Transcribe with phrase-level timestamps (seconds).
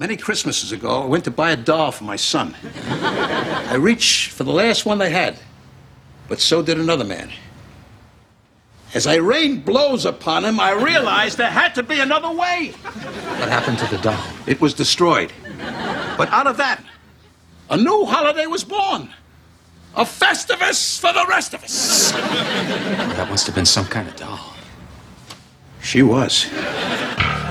[0.00, 2.56] Many Christmases ago, I went to buy a doll for my son.
[2.90, 5.36] I reached for the last one they had,
[6.26, 7.30] but so did another man.
[8.94, 12.72] As I rained blows upon him, I realized there had to be another way.
[13.38, 14.24] What happened to the doll?
[14.46, 15.34] It was destroyed.
[16.16, 16.82] But out of that,
[17.68, 19.10] a new holiday was born.
[19.96, 22.12] A Festivus for the rest of us.
[22.12, 24.54] That must have been some kind of doll.
[25.82, 26.46] She was.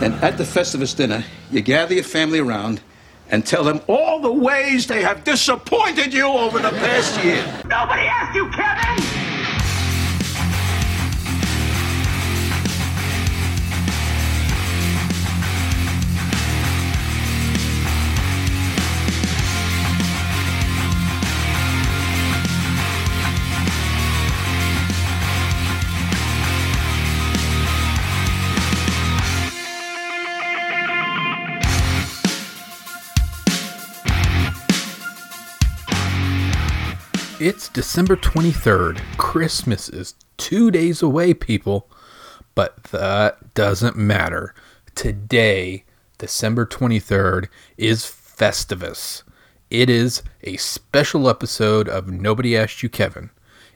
[0.02, 2.80] And at the Festivus dinner, you gather your family around
[3.30, 7.44] and tell them all the ways they have disappointed you over the past year.
[7.66, 9.04] Nobody asked you, Kevin!
[37.42, 39.00] It's December 23rd.
[39.16, 41.90] Christmas is two days away, people.
[42.54, 44.54] But that doesn't matter.
[44.94, 45.86] Today,
[46.18, 49.24] December 23rd, is Festivus.
[49.70, 53.30] It is a special episode of Nobody Asked You, Kevin.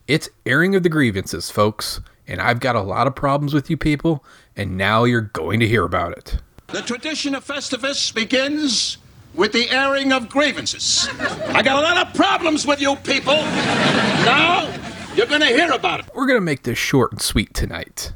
[0.10, 2.02] It's airing of the grievances, folks.
[2.28, 4.26] And I've got a lot of problems with you people,
[4.58, 6.38] and now you're going to hear about it.
[6.68, 8.98] The tradition of Festivus begins
[9.36, 11.08] with the airing of grievances.
[11.50, 13.36] I got a lot of problems with you people.
[13.36, 14.70] Now,
[15.16, 16.06] you're going to hear about it.
[16.14, 18.14] We're going to make this short and sweet tonight.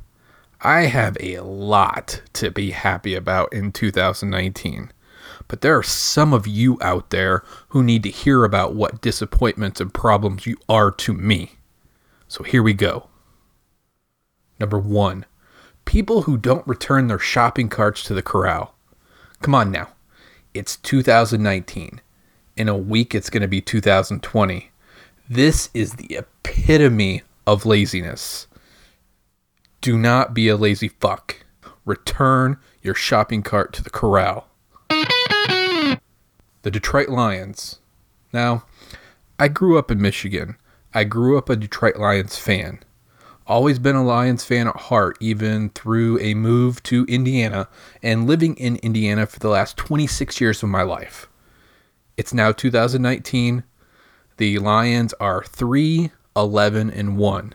[0.61, 4.91] I have a lot to be happy about in 2019,
[5.47, 9.79] but there are some of you out there who need to hear about what disappointments
[9.79, 11.53] and problems you are to me.
[12.27, 13.07] So here we go.
[14.59, 15.25] Number one,
[15.85, 18.73] people who don't return their shopping carts to the corral.
[19.41, 19.89] Come on now.
[20.57, 22.01] It's 2019.
[22.55, 24.71] In a week, it's going to be 2020.
[25.29, 28.47] This is the epitome of laziness.
[29.81, 31.45] Do not be a lazy fuck.
[31.85, 34.47] Return your shopping cart to the corral.
[34.89, 37.79] The Detroit Lions.
[38.33, 38.65] Now,
[39.37, 40.57] I grew up in Michigan.
[40.91, 42.79] I grew up a Detroit Lions fan.
[43.47, 47.69] Always been a Lions fan at heart, even through a move to Indiana
[48.03, 51.29] and living in Indiana for the last 26 years of my life.
[52.17, 53.63] It's now 2019.
[54.35, 57.53] The Lions are 3 11 and 1.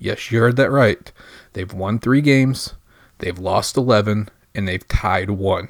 [0.00, 1.12] Yes, you heard that right.
[1.52, 2.74] They've won three games,
[3.18, 5.68] they've lost 11, and they've tied one.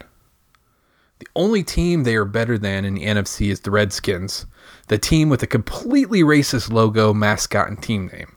[1.19, 4.47] The only team they are better than in the NFC is the Redskins,
[4.87, 8.35] the team with a completely racist logo, mascot, and team name.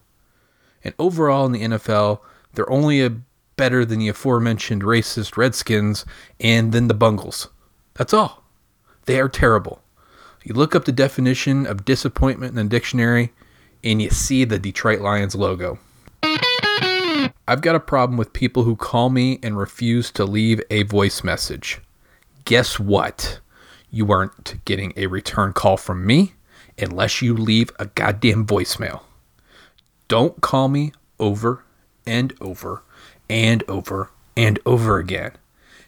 [0.84, 2.20] And overall in the NFL,
[2.54, 3.16] they're only a
[3.56, 6.06] better than the aforementioned racist Redskins
[6.40, 7.48] and then the Bungles.
[7.94, 8.44] That's all.
[9.06, 9.82] They are terrible.
[10.44, 13.32] You look up the definition of disappointment in the dictionary
[13.84, 15.78] and you see the Detroit Lions logo.
[17.48, 21.24] I've got a problem with people who call me and refuse to leave a voice
[21.24, 21.80] message.
[22.46, 23.40] Guess what?
[23.92, 26.34] You aren't getting a return call from me
[26.80, 29.02] unless you leave a goddamn voicemail.
[30.12, 30.92] Don't call me
[31.22, 31.64] over
[32.06, 32.84] and over
[33.30, 35.32] and over and over again.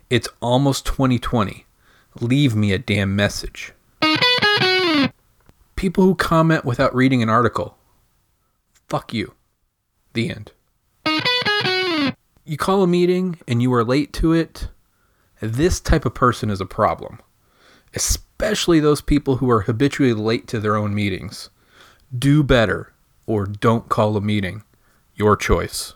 [0.09, 1.66] It's almost 2020.
[2.22, 3.73] Leave me a damn message.
[5.75, 7.78] People who comment without reading an article.
[8.88, 9.33] Fuck you.
[10.13, 10.53] The end.
[12.45, 14.69] You call a meeting and you are late to it.
[15.41, 17.19] This type of person is a problem,
[17.94, 21.50] especially those people who are habitually late to their own meetings.
[22.17, 22.94] Do better
[23.25, 24.63] or don't call a meeting.
[25.16, 25.94] Your choice.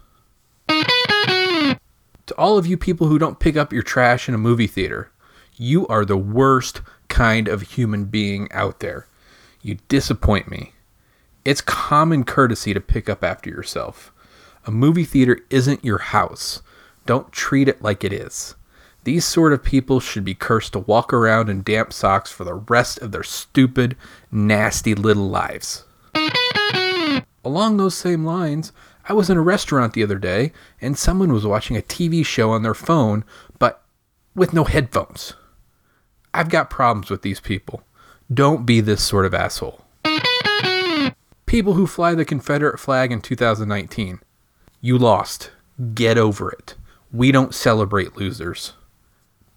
[0.67, 5.11] To all of you people who don't pick up your trash in a movie theater,
[5.55, 9.07] you are the worst kind of human being out there.
[9.61, 10.73] You disappoint me.
[11.45, 14.11] It's common courtesy to pick up after yourself.
[14.65, 16.61] A movie theater isn't your house.
[17.05, 18.55] Don't treat it like it is.
[19.05, 22.55] These sort of people should be cursed to walk around in damp socks for the
[22.55, 23.95] rest of their stupid,
[24.29, 25.85] nasty little lives.
[27.47, 28.73] Along those same lines,
[29.07, 30.51] I was in a restaurant the other day
[30.81, 33.23] and someone was watching a TV show on their phone,
[33.57, 33.85] but
[34.35, 35.31] with no headphones.
[36.33, 37.83] I've got problems with these people.
[38.33, 39.85] Don't be this sort of asshole.
[41.45, 44.19] People who fly the Confederate flag in 2019.
[44.81, 45.51] You lost.
[45.93, 46.75] Get over it.
[47.13, 48.73] We don't celebrate losers.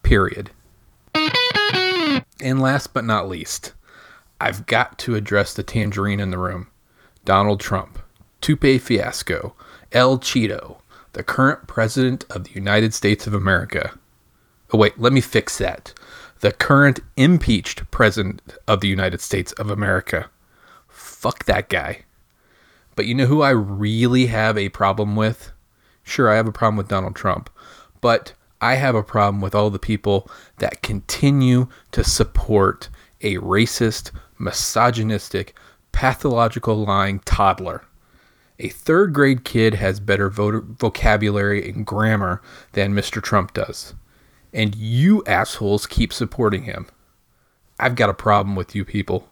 [0.05, 0.53] Period.
[1.13, 3.73] And last but not least,
[4.41, 6.69] I've got to address the tangerine in the room.
[7.25, 7.99] Donald Trump,
[8.41, 9.55] Tupe Fiasco,
[9.93, 10.79] El Cheeto,
[11.13, 13.93] the current president of the United States of America.
[14.73, 15.93] Oh, wait, let me fix that.
[16.41, 20.31] the current impeached president of the United States of America.
[20.89, 22.05] Fuck that guy.
[22.97, 25.53] But you know who I really have a problem with?
[26.03, 27.51] Sure, I have a problem with Donald Trump,
[28.01, 32.89] but I have a problem with all the people that continue to support
[33.21, 35.55] a racist, misogynistic,
[35.93, 37.85] pathological lying toddler.
[38.59, 42.43] A third grade kid has better voter vocabulary and grammar
[42.73, 43.23] than Mr.
[43.23, 43.95] Trump does.
[44.53, 46.87] And you assholes keep supporting him.
[47.79, 49.29] I've got a problem with you people.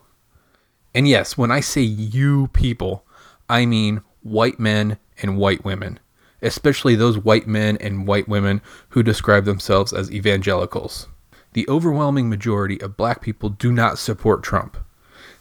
[0.95, 3.05] And yes, when I say you people,
[3.49, 6.01] I mean white men and white women,
[6.41, 11.07] especially those white men and white women who describe themselves as evangelicals.
[11.53, 14.77] The overwhelming majority of black people do not support Trump.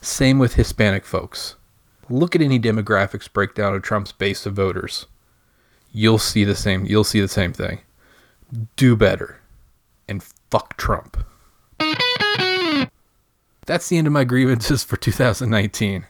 [0.01, 1.55] Same with Hispanic folks.
[2.09, 5.07] Look at any demographics breakdown of Trump's base of voters.
[5.91, 7.81] You'll see the same you'll see the same thing.
[8.75, 9.39] Do better.
[10.07, 11.17] And fuck Trump.
[13.65, 16.05] That's the end of my grievances for 2019.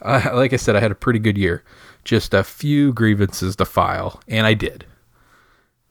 [0.00, 1.62] Uh, like I said, I had a pretty good year.
[2.04, 4.86] Just a few grievances to file, and I did.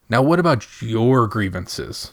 [0.09, 2.11] Now, what about your grievances?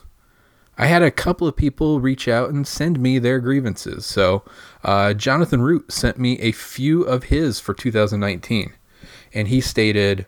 [0.78, 4.06] I had a couple of people reach out and send me their grievances.
[4.06, 4.44] So,
[4.84, 8.72] uh, Jonathan Root sent me a few of his for 2019.
[9.34, 10.26] And he stated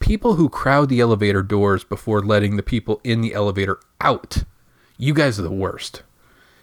[0.00, 4.44] People who crowd the elevator doors before letting the people in the elevator out.
[4.96, 6.02] You guys are the worst.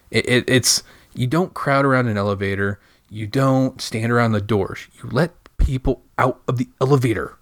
[0.09, 0.83] It, it, it's
[1.13, 2.79] you don't crowd around an elevator.
[3.09, 4.87] You don't stand around the doors.
[5.01, 7.37] You let people out of the elevator.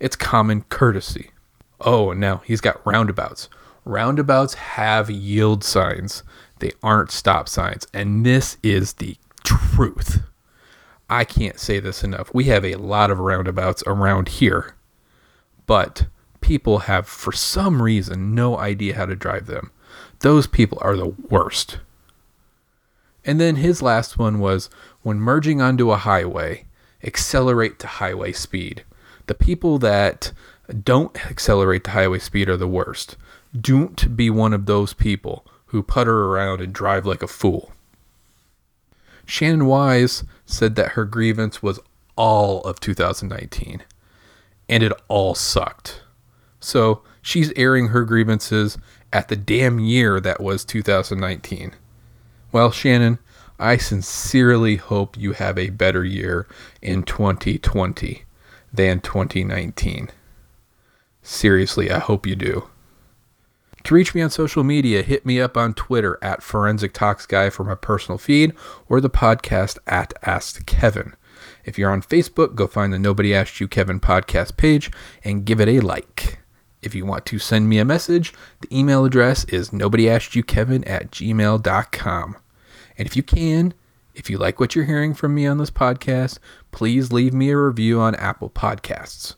[0.00, 1.30] It's common courtesy.
[1.80, 3.48] Oh, and now he's got roundabouts.
[3.90, 6.22] Roundabouts have yield signs,
[6.60, 7.88] they aren't stop signs.
[7.92, 10.22] And this is the truth.
[11.08, 12.32] I can't say this enough.
[12.32, 14.76] We have a lot of roundabouts around here,
[15.66, 16.06] but
[16.40, 19.72] people have, for some reason, no idea how to drive them.
[20.20, 21.80] Those people are the worst.
[23.24, 24.70] And then his last one was
[25.02, 26.66] when merging onto a highway,
[27.02, 28.84] accelerate to highway speed.
[29.26, 30.30] The people that
[30.84, 33.16] don't accelerate to highway speed are the worst.
[33.58, 37.72] Don't be one of those people who putter around and drive like a fool.
[39.24, 41.80] Shannon Wise said that her grievance was
[42.16, 43.82] all of 2019
[44.68, 46.02] and it all sucked.
[46.60, 48.78] So she's airing her grievances
[49.12, 51.72] at the damn year that was 2019.
[52.52, 53.18] Well, Shannon,
[53.58, 56.46] I sincerely hope you have a better year
[56.80, 58.24] in 2020
[58.72, 60.08] than 2019.
[61.22, 62.68] Seriously, I hope you do.
[63.90, 67.50] To reach me on social media, hit me up on Twitter at Forensic Talks Guy
[67.50, 68.52] for my personal feed
[68.88, 71.16] or the podcast at Ask Kevin.
[71.64, 74.92] If you're on Facebook, go find the Nobody Asked You Kevin podcast page
[75.24, 76.38] and give it a like.
[76.80, 82.36] If you want to send me a message, the email address is nobodyaskedyouKevin at gmail.com.
[82.96, 83.74] And if you can,
[84.14, 86.38] if you like what you're hearing from me on this podcast,
[86.70, 89.34] please leave me a review on Apple Podcasts.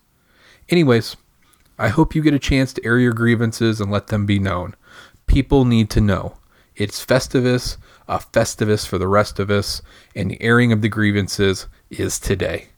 [0.69, 1.17] Anyways,
[1.83, 4.77] I hope you get a chance to air your grievances and let them be known.
[5.27, 6.37] People need to know.
[6.77, 7.77] It's Festivus,
[8.07, 9.83] a Festivus for the rest of us,
[10.15, 12.69] and the airing of the grievances is today.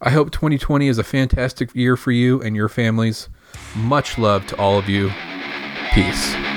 [0.00, 3.28] I hope 2020 is a fantastic year for you and your families.
[3.76, 5.10] Much love to all of you.
[5.92, 6.47] Peace.